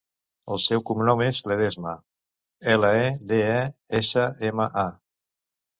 [0.53, 1.93] El seu cognom és Ledesma:
[2.75, 3.73] ela, e, de, e,
[4.03, 4.89] essa, ema, a.